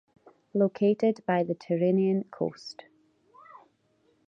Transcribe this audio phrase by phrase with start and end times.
[0.55, 2.85] Located by the Tyrrhenian coast.